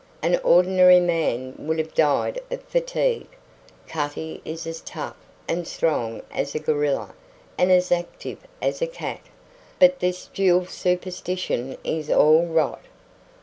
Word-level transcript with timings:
An 0.23 0.39
ordinary 0.43 0.99
man 0.99 1.53
would 1.59 1.77
have 1.77 1.93
died 1.93 2.41
of 2.49 2.63
fatigue. 2.63 3.27
Cutty 3.87 4.41
is 4.43 4.65
as 4.65 4.81
tough 4.81 5.13
and 5.47 5.67
strong 5.67 6.23
as 6.31 6.55
a 6.55 6.59
gorilla 6.59 7.13
and 7.55 7.69
as 7.71 7.91
active 7.91 8.39
as 8.63 8.81
a 8.81 8.87
cat. 8.87 9.21
But 9.77 9.99
this 9.99 10.25
jewel 10.33 10.65
superstition 10.65 11.77
is 11.83 12.09
all 12.09 12.47
rot. 12.47 12.81